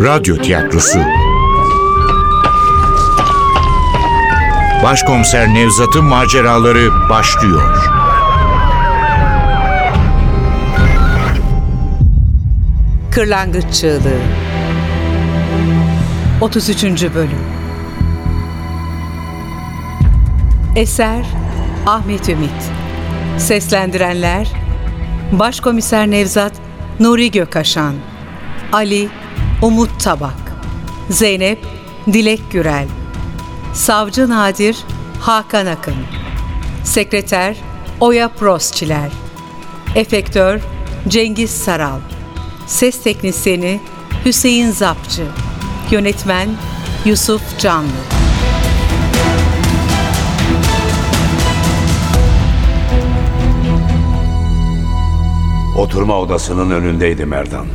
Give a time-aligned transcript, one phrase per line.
[0.00, 0.98] Radyo Tiyatrosu
[4.82, 7.90] Başkomiser Nevzat'ın maceraları başlıyor.
[13.10, 14.20] Kırlangıç Çığlığı
[16.40, 16.84] 33.
[17.14, 17.44] Bölüm
[20.76, 21.24] Eser
[21.86, 22.70] Ahmet Ümit
[23.38, 24.48] Seslendirenler
[25.32, 26.52] Başkomiser Nevzat
[27.00, 27.94] Nuri Gökaşan
[28.72, 29.08] Ali
[29.62, 30.52] Umut Tabak
[31.10, 31.58] Zeynep
[32.06, 32.88] Dilek Gürel
[33.74, 34.76] Savcı Nadir
[35.20, 35.94] Hakan Akın
[36.84, 37.56] Sekreter
[38.00, 39.10] Oya Prosçiler
[39.94, 40.60] Efektör
[41.08, 42.00] Cengiz Saral
[42.66, 43.80] Ses Teknisyeni
[44.24, 45.26] Hüseyin Zapçı
[45.90, 46.48] Yönetmen
[47.04, 47.88] Yusuf Canlı
[55.76, 57.66] Oturma odasının önündeydi Merdan.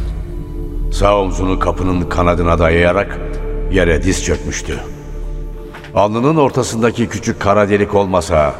[0.96, 3.20] Sağ omzunu kapının kanadına dayayarak
[3.72, 4.80] yere diz çökmüştü.
[5.96, 8.56] Alnının ortasındaki küçük kara delik olmasa,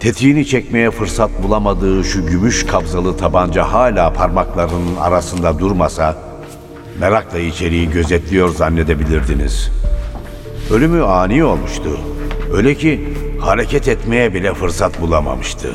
[0.00, 6.16] tetiğini çekmeye fırsat bulamadığı şu gümüş kabzalı tabanca hala parmaklarının arasında durmasa,
[7.00, 9.70] merakla içeriği gözetliyor zannedebilirdiniz.
[10.70, 12.00] Ölümü ani olmuştu.
[12.52, 15.68] Öyle ki hareket etmeye bile fırsat bulamamıştı.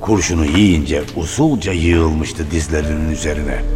[0.00, 3.75] Kurşunu yiyince usulca yığılmıştı dizlerinin üzerine.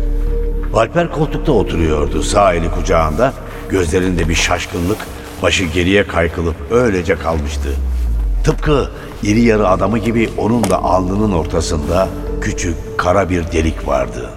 [0.75, 3.33] Alper koltukta oturuyordu sağ eli kucağında.
[3.71, 4.99] Gözlerinde bir şaşkınlık,
[5.43, 7.69] başı geriye kaykılıp öylece kalmıştı.
[8.45, 8.89] Tıpkı
[9.23, 12.09] iri yarı adamı gibi onun da alnının ortasında
[12.41, 14.31] küçük kara bir delik vardı.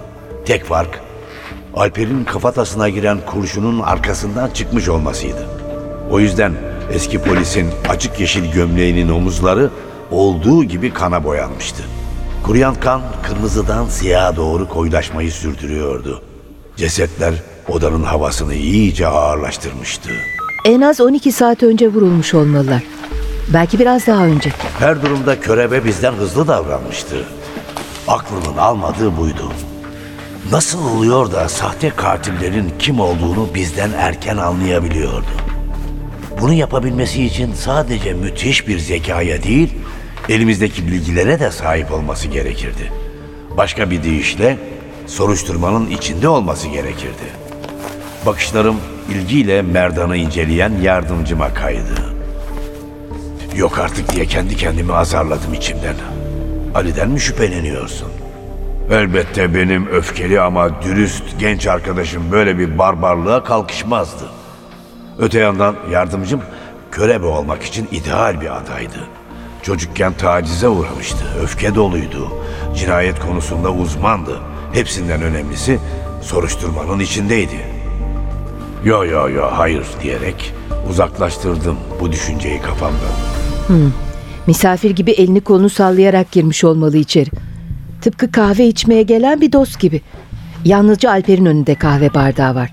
[0.44, 1.00] Tek fark
[1.74, 5.46] Alper'in kafatasına giren kurşunun arkasından çıkmış olmasıydı.
[6.10, 6.52] O yüzden
[6.92, 9.70] eski polisin açık yeşil gömleğinin omuzları
[10.10, 11.82] olduğu gibi kana boyanmıştı.
[12.44, 16.22] Kuruyan kan kırmızıdan siyaha doğru koyulaşmayı sürdürüyordu.
[16.76, 17.34] Cesetler
[17.68, 20.10] odanın havasını iyice ağırlaştırmıştı.
[20.64, 22.82] En az 12 saat önce vurulmuş olmalılar.
[23.52, 24.50] Belki biraz daha önce.
[24.78, 27.24] Her durumda körebe bizden hızlı davranmıştı.
[28.08, 29.52] Aklının almadığı buydu.
[30.52, 35.26] Nasıl oluyor da sahte katillerin kim olduğunu bizden erken anlayabiliyordu.
[36.40, 39.74] Bunu yapabilmesi için sadece müthiş bir zekaya değil,
[40.28, 42.92] elimizdeki bilgilere de sahip olması gerekirdi.
[43.56, 44.58] Başka bir deyişle
[45.06, 47.44] soruşturmanın içinde olması gerekirdi.
[48.26, 48.76] Bakışlarım
[49.10, 52.14] ilgiyle Merdan'ı inceleyen yardımcıma kaydı.
[53.56, 55.94] Yok artık diye kendi kendimi azarladım içimden.
[56.74, 58.08] Ali'den mi şüpheleniyorsun?
[58.90, 64.24] Elbette benim öfkeli ama dürüst genç arkadaşım böyle bir barbarlığa kalkışmazdı.
[65.18, 66.40] Öte yandan yardımcım
[66.90, 69.08] körebe olmak için ideal bir adaydı.
[69.64, 72.28] Çocukken tacize uğramıştı, öfke doluydu,
[72.76, 74.40] cinayet konusunda uzmandı.
[74.72, 75.78] Hepsinden önemlisi
[76.22, 77.60] soruşturmanın içindeydi.
[78.84, 80.54] Yo yo yo hayır diyerek
[80.90, 83.12] uzaklaştırdım bu düşünceyi kafamdan.
[84.46, 87.30] Misafir gibi elini kolunu sallayarak girmiş olmalı içeri.
[88.02, 90.00] Tıpkı kahve içmeye gelen bir dost gibi.
[90.64, 92.70] Yalnızca Alper'in önünde kahve bardağı var.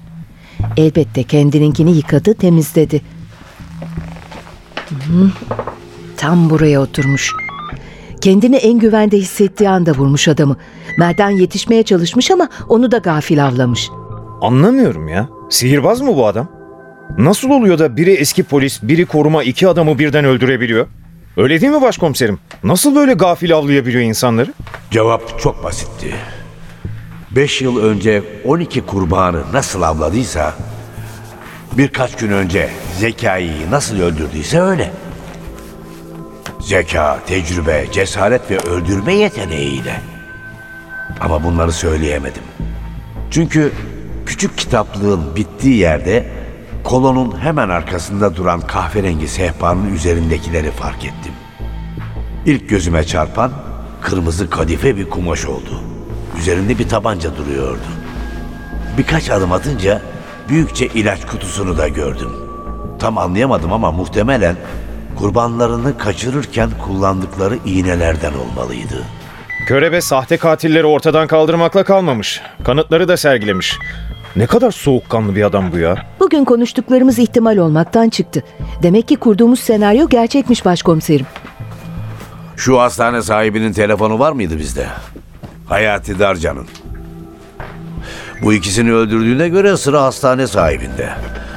[0.77, 3.01] Elbette kendininkini yıkadı, temizledi.
[4.89, 5.31] Hı,
[6.21, 7.31] Tam buraya oturmuş.
[8.21, 10.55] Kendini en güvende hissettiği anda vurmuş adamı.
[10.97, 13.89] Merdan yetişmeye çalışmış ama onu da gafil avlamış.
[14.41, 15.29] Anlamıyorum ya.
[15.49, 16.47] Sihirbaz mı bu adam?
[17.17, 20.87] Nasıl oluyor da biri eski polis, biri koruma iki adamı birden öldürebiliyor?
[21.37, 22.39] Öyle değil mi başkomiserim?
[22.63, 24.53] Nasıl böyle gafil avlayabiliyor insanları?
[24.91, 26.13] Cevap çok basitti.
[27.31, 30.53] Beş yıl önce 12 kurbanı nasıl avladıysa,
[31.77, 34.91] birkaç gün önce Zekai'yi nasıl öldürdüyse öyle.
[36.61, 40.01] Zeka, tecrübe, cesaret ve öldürme yeteneğiyle.
[41.21, 42.43] Ama bunları söyleyemedim.
[43.31, 43.71] Çünkü
[44.25, 46.25] küçük kitaplığın bittiği yerde
[46.83, 51.33] kolonun hemen arkasında duran kahverengi sehpanın üzerindekileri fark ettim.
[52.45, 53.51] İlk gözüme çarpan
[54.01, 55.81] kırmızı kadife bir kumaş oldu.
[56.39, 57.87] Üzerinde bir tabanca duruyordu.
[58.97, 60.01] Birkaç adım atınca
[60.49, 62.31] büyükçe ilaç kutusunu da gördüm.
[62.99, 64.55] Tam anlayamadım ama muhtemelen
[65.15, 69.03] kurbanlarını kaçırırken kullandıkları iğnelerden olmalıydı.
[69.67, 72.41] Körebe sahte katilleri ortadan kaldırmakla kalmamış.
[72.63, 73.77] Kanıtları da sergilemiş.
[74.35, 76.05] Ne kadar soğukkanlı bir adam bu ya.
[76.19, 78.43] Bugün konuştuklarımız ihtimal olmaktan çıktı.
[78.83, 81.25] Demek ki kurduğumuz senaryo gerçekmiş başkomiserim.
[82.57, 84.87] Şu hastane sahibinin telefonu var mıydı bizde?
[85.65, 86.67] Hayati Darcan'ın.
[88.43, 91.09] Bu ikisini öldürdüğüne göre sıra hastane sahibinde.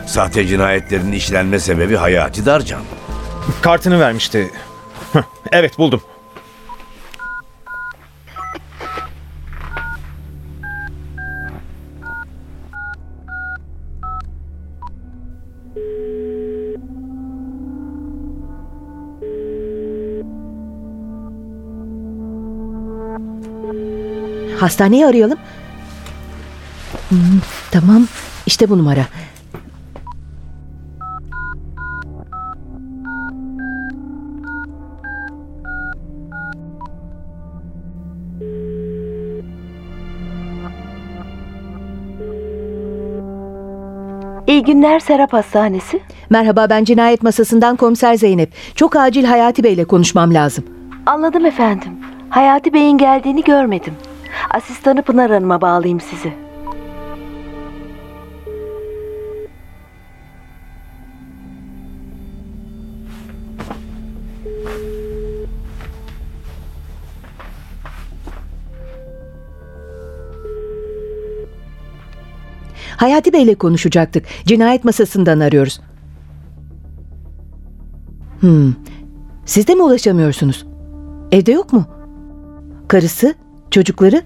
[0.07, 2.81] Sahte cinayetlerin işlenme sebebi Hayati Darcan.
[3.63, 4.51] Kartını vermişti.
[5.53, 6.01] evet buldum.
[24.61, 25.39] Hastaneyi arayalım.
[27.09, 27.19] Hmm,
[27.71, 28.09] tamam
[28.47, 29.07] işte bu numara.
[44.65, 46.01] İyi günler Serap Hastanesi.
[46.31, 48.53] Merhaba ben cinayet masasından komiser Zeynep.
[48.75, 50.65] Çok acil Hayati Bey'le konuşmam lazım.
[51.07, 51.93] Anladım efendim.
[52.31, 53.95] Hayati Bey'in geldiğini görmedim.
[54.51, 56.33] Asistanı Pınar Hanım'a bağlayayım sizi.
[73.05, 74.25] Hayati Bey'le konuşacaktık.
[74.47, 75.81] Cinayet masasından arıyoruz.
[78.41, 78.73] Hmm.
[79.45, 80.67] Siz de mi ulaşamıyorsunuz?
[81.33, 81.85] Evde yok mu?
[82.89, 83.35] Karısı,
[83.71, 84.23] çocukları?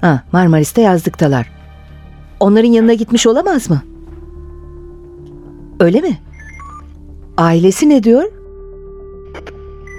[0.00, 1.50] Ha, Marmaris'te yazlıktalar.
[2.40, 3.82] Onların yanına gitmiş olamaz mı?
[5.80, 6.18] Öyle mi?
[7.36, 8.32] Ailesi ne diyor?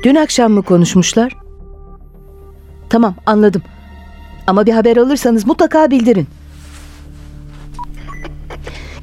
[0.04, 1.38] Dün akşam mı konuşmuşlar?
[2.90, 3.62] Tamam, anladım.
[4.48, 6.28] Ama bir haber alırsanız mutlaka bildirin.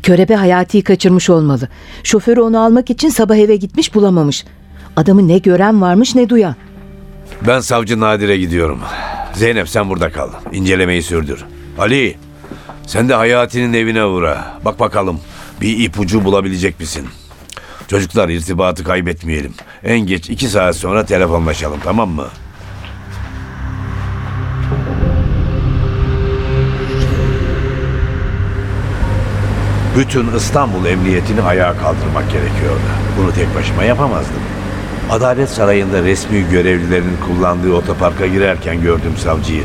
[0.02, 1.68] Körebe Hayati'yi kaçırmış olmalı.
[2.04, 4.44] Şoförü onu almak için sabah eve gitmiş bulamamış.
[4.96, 6.54] Adamı ne gören varmış ne duyan.
[7.46, 8.80] Ben savcı Nadir'e gidiyorum.
[9.34, 10.30] Zeynep sen burada kal.
[10.52, 11.44] İncelemeyi sürdür.
[11.78, 12.16] Ali
[12.86, 14.44] sen de Hayati'nin evine uğra.
[14.64, 15.20] Bak bakalım
[15.60, 17.06] bir ipucu bulabilecek misin?
[17.88, 19.54] Çocuklar irtibatı kaybetmeyelim.
[19.84, 22.26] En geç iki saat sonra telefonlaşalım tamam mı?
[29.96, 32.80] Bütün İstanbul Emniyetini ayağa kaldırmak gerekiyordu.
[33.18, 34.42] Bunu tek başıma yapamazdım.
[35.10, 39.62] Adalet Sarayı'nda resmi görevlilerin kullandığı otoparka girerken gördüm savcıyı.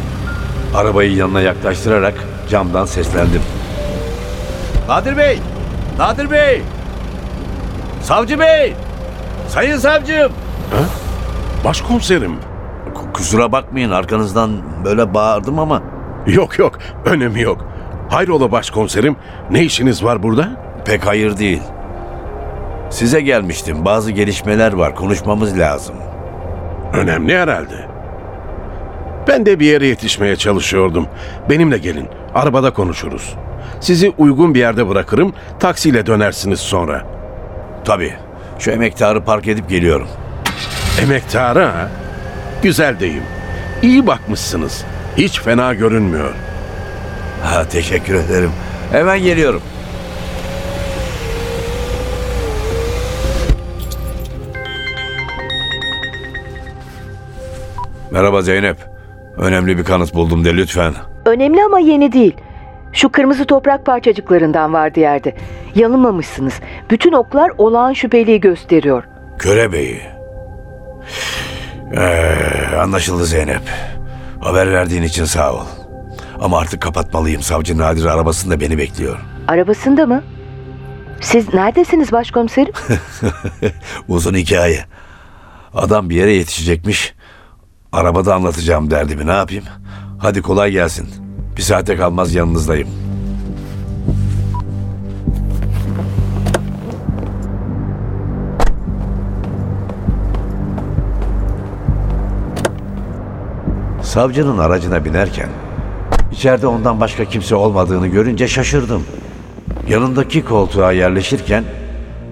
[0.75, 2.13] Arabayı yanına yaklaştırarak
[2.49, 3.41] camdan seslendim.
[4.87, 5.39] Nadir Bey!
[5.97, 6.61] Nadir Bey!
[8.01, 8.73] Savcı Bey!
[9.49, 10.31] Sayın savcım!
[11.65, 12.31] Başkomiserim.
[12.95, 14.51] K- kusura bakmayın arkanızdan
[14.85, 15.81] böyle bağırdım ama
[16.27, 17.65] Yok yok, önemi yok.
[18.09, 19.15] Hayrola başkomiserim,
[19.51, 20.67] ne işiniz var burada?
[20.87, 21.61] pek hayır değil.
[22.89, 23.85] Size gelmiştim.
[23.85, 24.95] Bazı gelişmeler var.
[24.95, 25.95] Konuşmamız lazım.
[26.93, 27.87] Önemli herhalde.
[29.27, 31.07] Ben de bir yere yetişmeye çalışıyordum.
[31.49, 33.35] Benimle gelin, arabada konuşuruz.
[33.79, 37.03] Sizi uygun bir yerde bırakırım, taksiyle dönersiniz sonra.
[37.85, 38.13] Tabii.
[38.59, 40.07] Şu emektarı park edip geliyorum.
[41.03, 41.89] Emektarı ha?
[42.63, 43.23] Güzel deyim.
[43.81, 44.85] İyi bakmışsınız.
[45.17, 46.33] Hiç fena görünmüyor.
[47.47, 48.51] Ha, teşekkür ederim.
[48.91, 49.61] Hemen geliyorum.
[58.11, 58.77] Merhaba Zeynep.
[59.37, 60.93] Önemli bir kanıt buldum de lütfen.
[61.25, 62.35] Önemli ama yeni değil.
[62.93, 65.35] Şu kırmızı toprak parçacıklarından vardı yerde.
[65.75, 66.53] Yanılmamışsınız.
[66.89, 69.03] Bütün oklar olağan şüpheliyi gösteriyor.
[69.39, 70.01] Körebeyi.
[71.97, 73.61] Ee, anlaşıldı Zeynep.
[74.39, 75.65] Haber verdiğin için sağ ol.
[76.41, 77.41] Ama artık kapatmalıyım.
[77.41, 79.19] Savcı Nadir arabasında beni bekliyor.
[79.47, 80.23] Arabasında mı?
[81.21, 82.73] Siz neredesiniz başkomiserim?
[84.07, 84.85] Uzun hikaye.
[85.73, 87.13] Adam bir yere yetişecekmiş.
[87.91, 89.63] Arabada anlatacağım derdimi ne yapayım?
[90.19, 91.09] Hadi kolay gelsin.
[91.57, 92.87] Bir saate kalmaz yanınızdayım.
[104.01, 105.49] Savcının aracına binerken
[106.37, 109.03] içeride ondan başka kimse olmadığını görünce şaşırdım.
[109.89, 111.63] Yanındaki koltuğa yerleşirken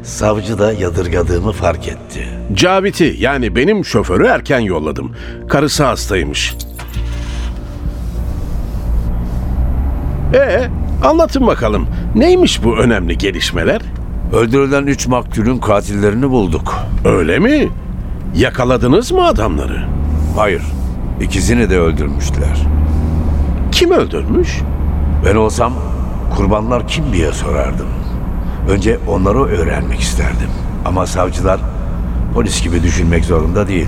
[0.04, 2.28] savcı da yadırgadığımı fark etti.
[2.54, 5.12] Cavit'i yani benim şoförü erken yolladım.
[5.50, 6.56] Karısı hastaymış.
[10.34, 10.70] Ee,
[11.04, 11.88] anlatın bakalım.
[12.16, 13.82] Neymiş bu önemli gelişmeler?
[14.34, 16.76] Öldürülen üç maktulün katillerini bulduk.
[17.06, 17.70] Öyle mi?
[18.36, 19.86] Yakaladınız mı adamları?
[20.36, 20.62] Hayır,
[21.22, 22.75] ikisini de öldürmüşler.
[23.76, 24.62] Kim öldürmüş?
[25.26, 25.74] Ben olsam
[26.36, 27.88] kurbanlar kim diye sorardım.
[28.70, 30.50] Önce onları öğrenmek isterdim.
[30.86, 31.60] Ama savcılar
[32.34, 33.88] polis gibi düşünmek zorunda değil.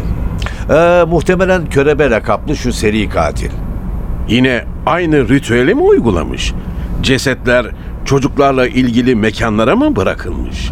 [0.70, 3.50] Ee, muhtemelen körebe lakaplı şu seri katil.
[4.28, 6.54] Yine aynı ritüeli mi uygulamış?
[7.02, 7.66] Cesetler
[8.06, 10.72] çocuklarla ilgili mekanlara mı bırakılmış?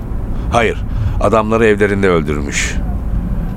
[0.52, 0.84] Hayır,
[1.22, 2.76] adamları evlerinde öldürmüş.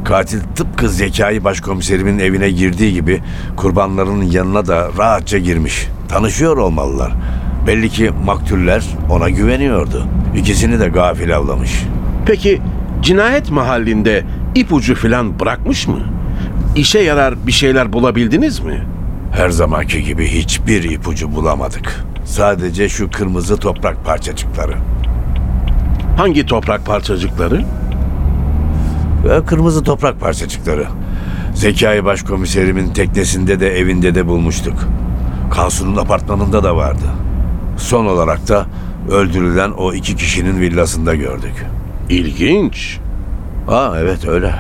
[0.05, 3.23] Katil tıpkı Zekai başkomiserimin evine girdiği gibi
[3.57, 5.89] kurbanlarının yanına da rahatça girmiş.
[6.09, 7.13] Tanışıyor olmalılar.
[7.67, 10.07] Belli ki maktuller ona güveniyordu.
[10.37, 11.85] İkisini de gafil avlamış.
[12.27, 12.61] Peki
[13.03, 14.25] cinayet mahallinde
[14.55, 15.99] ipucu falan bırakmış mı?
[16.77, 18.83] İşe yarar bir şeyler bulabildiniz mi?
[19.33, 22.05] Her zamanki gibi hiçbir ipucu bulamadık.
[22.25, 24.75] Sadece şu kırmızı toprak parçacıkları.
[26.17, 27.65] Hangi toprak parçacıkları?
[29.47, 30.87] Kırmızı toprak parçacıkları.
[31.55, 34.89] Zekai başkomiserimin teknesinde de evinde de bulmuştuk.
[35.51, 37.05] Kansu'nun apartmanında da vardı.
[37.77, 38.67] Son olarak da
[39.11, 41.67] öldürülen o iki kişinin villasında gördük.
[42.09, 42.99] İlginç.
[43.69, 44.55] Aa evet öyle.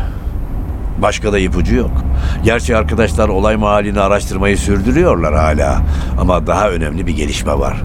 [1.03, 1.91] Başka da ipucu yok.
[2.45, 5.83] Gerçi arkadaşlar olay mahallini araştırmayı sürdürüyorlar hala.
[6.21, 7.83] Ama daha önemli bir gelişme var.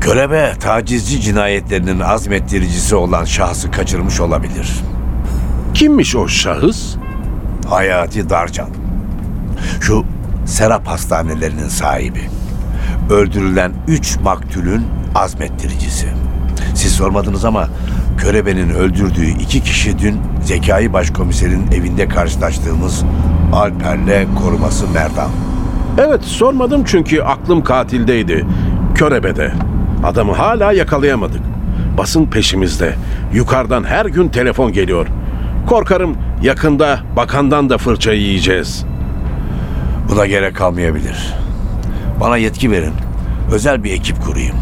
[0.00, 4.80] Körebe tacizci cinayetlerinin azmettiricisi olan şahsı kaçırmış olabilir.
[5.74, 6.96] Kimmiş o şahıs?
[7.68, 8.68] Hayati Darcan.
[9.80, 10.04] Şu
[10.46, 12.20] Serap hastanelerinin sahibi.
[13.10, 14.82] Öldürülen üç maktulün
[15.14, 16.08] azmettiricisi.
[16.74, 17.68] Siz sormadınız ama
[18.18, 23.04] Körebe'nin öldürdüğü iki kişi dün Zekai Başkomiserin evinde karşılaştığımız
[23.52, 25.30] Alper'le koruması Merdan.
[25.98, 28.46] Evet sormadım çünkü aklım katildeydi.
[28.94, 29.52] Körebe'de.
[30.04, 31.42] Adamı hala yakalayamadık.
[31.98, 32.94] Basın peşimizde.
[33.34, 35.06] Yukarıdan her gün telefon geliyor.
[35.66, 38.84] Korkarım yakında bakandan da fırça yiyeceğiz.
[40.08, 41.34] Buna gerek kalmayabilir.
[42.20, 42.92] Bana yetki verin.
[43.52, 44.56] Özel bir ekip kurayım.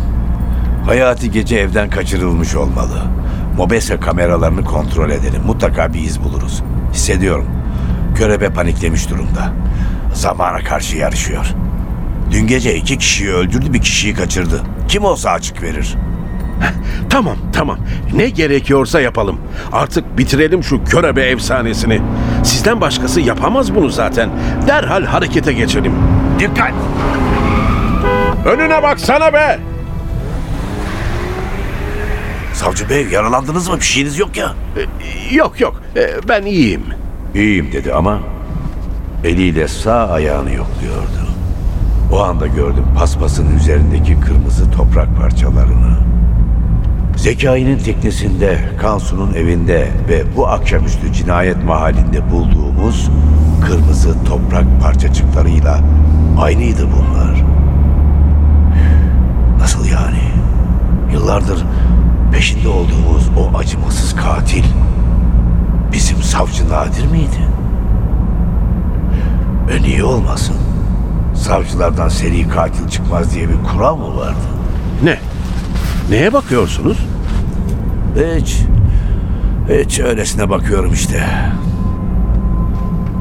[0.86, 3.02] Hayati gece evden kaçırılmış olmalı.
[3.56, 5.42] Mobese kameralarını kontrol edelim.
[5.46, 6.62] Mutlaka bir iz buluruz.
[6.92, 7.46] Hissediyorum.
[8.14, 9.52] Körebe paniklemiş durumda.
[10.14, 11.46] Zamana karşı yarışıyor.
[12.30, 14.62] Dün gece iki kişiyi öldürdü, bir kişiyi kaçırdı.
[14.88, 15.94] Kim olsa açık verir.
[17.10, 17.78] Tamam tamam.
[18.14, 19.38] Ne gerekiyorsa yapalım.
[19.72, 22.00] Artık bitirelim şu körebe efsanesini.
[22.44, 24.30] Sizden başkası yapamaz bunu zaten.
[24.66, 25.92] Derhal harekete geçelim.
[26.38, 26.72] Dikkat!
[28.46, 29.58] Önüne baksana be!
[32.54, 33.76] Savcı bey yaralandınız mı?
[33.76, 34.52] Bir şeyiniz yok ya.
[34.76, 35.82] Ee, Yok yok.
[35.96, 36.82] Ee, Ben iyiyim.
[37.34, 38.18] İyiyim dedi ama
[39.24, 41.28] eliyle sağ ayağını yokluyordu.
[42.12, 45.98] O anda gördüm paspasın üzerindeki kırmızı toprak parçalarını.
[47.18, 53.10] Zekai'nin teknesinde, Kansu'nun evinde ve bu akşamüstü cinayet mahallinde bulduğumuz
[53.66, 55.80] kırmızı toprak parçacıklarıyla
[56.40, 57.44] aynıydı bunlar.
[59.58, 60.22] Nasıl yani?
[61.12, 61.64] Yıllardır
[62.32, 64.64] peşinde olduğumuz o acımasız katil
[65.92, 67.48] Bizim savcı Nadir miydi?
[69.70, 70.56] E niye olmasın?
[71.34, 74.36] Savcılardan seri katil çıkmaz diye bir kural mı vardı?
[75.04, 75.18] Ne?
[76.10, 76.98] Neye bakıyorsunuz?
[78.36, 78.58] Hiç.
[79.68, 81.26] Hiç öylesine bakıyorum işte.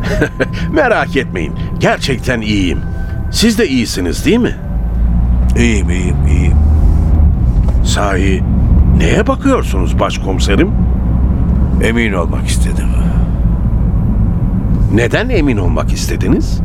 [0.72, 1.54] Merak etmeyin.
[1.80, 2.80] Gerçekten iyiyim.
[3.32, 4.56] Siz de iyisiniz değil mi?
[5.58, 6.58] İyiyim, iyiyim, iyiyim.
[7.86, 8.44] Sahi
[8.98, 10.72] neye bakıyorsunuz başkomiserim?
[11.84, 12.88] Emin olmak istedim.
[14.94, 16.60] Neden emin olmak istediniz?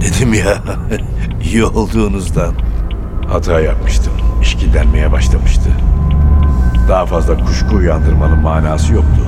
[0.00, 0.58] Dedim ya,
[1.44, 2.54] iyi olduğunuzdan.
[3.28, 4.12] Hata yapmıştım.
[4.62, 5.70] İşkillenmeye başlamıştı.
[6.88, 9.22] Daha fazla kuşku uyandırmanın manası yoktu.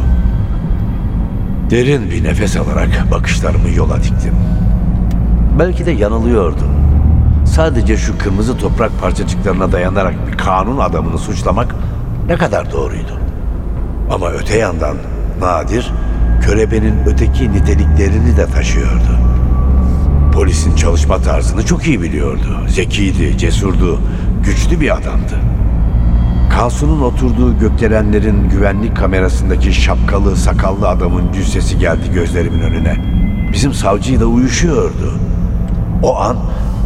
[1.70, 4.34] Derin bir nefes alarak bakışlarımı yola diktim.
[5.58, 6.68] Belki de yanılıyordum.
[7.46, 11.74] Sadece şu kırmızı toprak parçacıklarına dayanarak bir kanun adamını suçlamak
[12.28, 13.18] ne kadar doğruydu.
[14.10, 14.96] Ama öte yandan
[15.40, 15.92] Nadir,
[16.42, 19.18] körebenin öteki niteliklerini de taşıyordu.
[20.32, 22.58] Polisin çalışma tarzını çok iyi biliyordu.
[22.68, 24.00] Zekiydi, cesurdu,
[24.44, 25.40] güçlü bir adamdı.
[26.50, 32.96] Kansu'nun oturduğu gökdelenlerin güvenlik kamerasındaki şapkalı, sakallı adamın cüssesi geldi gözlerimin önüne.
[33.52, 35.18] Bizim savcıyla uyuşuyordu.
[36.02, 36.36] O an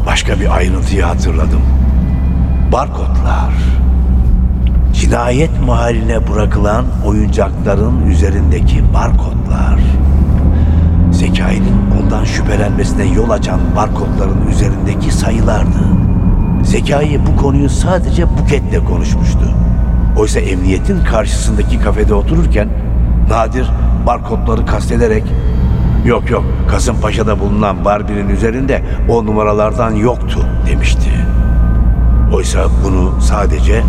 [0.07, 1.61] başka bir ayrıntıyı hatırladım.
[2.73, 3.55] Barkodlar.
[4.93, 9.81] Cinayet mahalline bırakılan oyuncakların üzerindeki barkodlar.
[11.13, 16.08] Zekai'nin ondan şüphelenmesine yol açan barkodların üzerindeki sayılardı.
[16.69, 19.55] Zekai bu konuyu sadece Buket'le konuşmuştu.
[20.19, 22.69] Oysa emniyetin karşısındaki kafede otururken
[23.31, 23.71] Nadir
[24.07, 25.25] barkodları kastederek
[26.05, 31.11] Yok yok Kasımpaşa'da bulunan Barbie'nin üzerinde o numaralardan yoktu demişti.
[32.33, 33.83] Oysa bunu sadece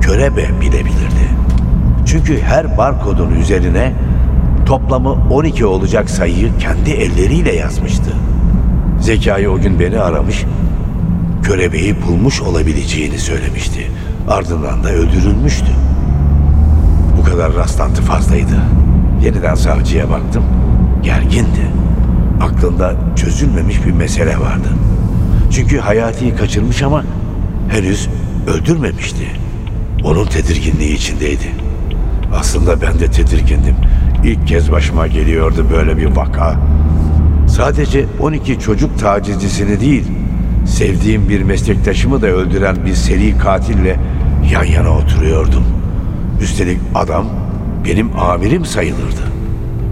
[0.00, 1.30] körebe bilebilirdi.
[2.06, 3.92] Çünkü her barkodun üzerine
[4.66, 8.10] toplamı 12 olacak sayıyı kendi elleriyle yazmıştı.
[9.00, 10.44] Zekai o gün beni aramış,
[11.42, 13.90] körebeyi bulmuş olabileceğini söylemişti.
[14.28, 15.72] Ardından da öldürülmüştü.
[17.18, 18.62] Bu kadar rastlantı fazlaydı.
[19.24, 20.44] Yeniden savcıya baktım.
[21.02, 21.70] Gergindi.
[22.40, 24.68] Aklında çözülmemiş bir mesele vardı.
[25.50, 27.04] Çünkü Hayati'yi kaçırmış ama
[27.68, 28.08] henüz
[28.46, 29.26] öldürmemişti.
[30.04, 31.50] Onun tedirginliği içindeydi.
[32.34, 33.76] Aslında ben de tedirgindim.
[34.24, 36.56] İlk kez başıma geliyordu böyle bir vaka.
[37.48, 40.04] Sadece 12 çocuk tacizcisini değil,
[40.70, 43.96] sevdiğim bir meslektaşımı da öldüren bir seri katille
[44.52, 45.64] yan yana oturuyordum.
[46.40, 47.26] Üstelik adam
[47.84, 49.22] benim amirim sayılırdı.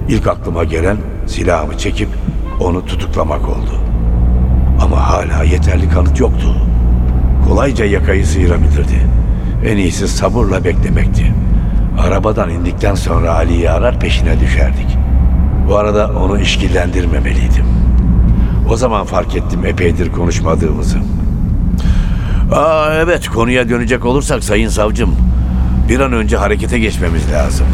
[0.08, 2.08] İlk aklıma gelen silahımı çekip
[2.61, 3.80] onu tutuklamak oldu.
[4.82, 6.56] Ama hala yeterli kanıt yoktu.
[7.49, 9.06] Kolayca yakayı sıyırabilirdi.
[9.66, 11.35] En iyisi sabırla beklemekti.
[12.00, 14.97] Arabadan indikten sonra Ali'yi arar peşine düşerdik.
[15.68, 17.77] Bu arada onu işkillendirmemeliydim.
[18.70, 20.98] O zaman fark ettim epeydir konuşmadığımızı.
[22.52, 25.16] Aa evet konuya dönecek olursak sayın savcım.
[25.88, 27.66] Bir an önce harekete geçmemiz lazım.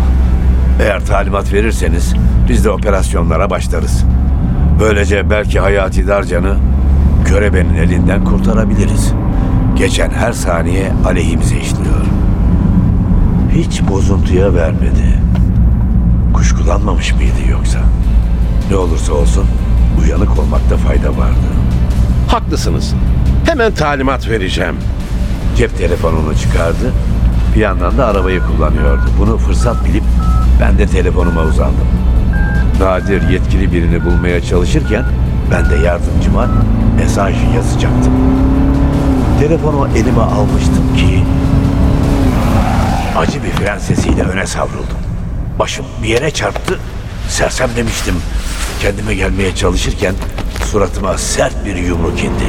[0.83, 2.15] Eğer talimat verirseniz
[2.49, 4.05] biz de operasyonlara başlarız.
[4.81, 6.57] Böylece belki Hayati Darcan'ı
[7.25, 9.13] körebenin elinden kurtarabiliriz.
[9.77, 12.05] Geçen her saniye aleyhimize işliyor.
[13.55, 15.21] Hiç bozuntuya vermedi.
[16.35, 17.79] Kuşkulanmamış mıydı yoksa?
[18.71, 19.45] Ne olursa olsun
[20.03, 21.47] uyanık olmakta fayda vardı.
[22.29, 22.95] Haklısınız.
[23.47, 24.77] Hemen talimat vereceğim.
[25.57, 26.93] Cep telefonunu çıkardı.
[27.55, 29.11] Bir yandan da arabayı kullanıyordu.
[29.21, 30.03] Bunu fırsat bilip
[30.61, 31.87] ben de telefonuma uzandım.
[32.81, 35.05] Nadir yetkili birini bulmaya çalışırken
[35.51, 36.49] ben de yardımcıma
[36.97, 38.13] mesaj yazacaktım.
[39.41, 41.25] Telefonu elime almıştım ki
[43.19, 44.99] acı bir fren sesiyle öne savruldum.
[45.59, 46.79] Başım bir yere çarptı.
[47.29, 48.15] Sersem demiştim.
[48.81, 50.15] Kendime gelmeye çalışırken
[50.65, 52.49] suratıma sert bir yumruk indi.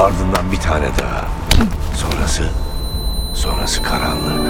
[0.00, 1.28] Ardından bir tane daha.
[1.96, 2.42] Sonrası,
[3.34, 4.40] sonrası karanlık.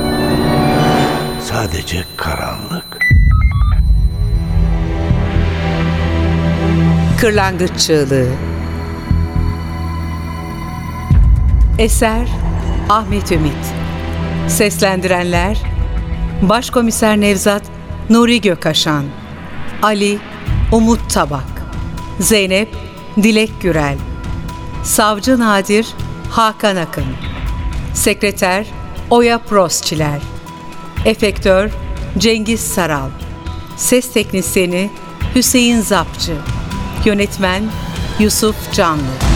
[1.43, 2.99] Sadece karanlık.
[7.21, 8.29] Kırlangıç Çığlığı
[11.79, 12.29] Eser
[12.89, 13.53] Ahmet Ümit
[14.49, 15.59] Seslendirenler
[16.43, 17.63] Başkomiser Nevzat
[18.11, 19.05] Nuri Gökaşan
[19.87, 20.19] Ali
[20.73, 21.63] Umut Tabak
[22.21, 22.69] Zeynep
[23.17, 23.97] Dilek Gürel
[24.85, 25.87] Savcı Nadir
[26.31, 27.05] Hakan Akın
[27.95, 28.67] Sekreter
[29.11, 30.21] Oya Prosçiler
[31.05, 31.71] Efektör
[32.19, 33.11] Cengiz Saral
[33.77, 34.91] Ses Teknisyeni
[35.35, 36.37] Hüseyin Zapçı
[37.05, 37.63] Yönetmen
[38.19, 39.36] Yusuf Canlı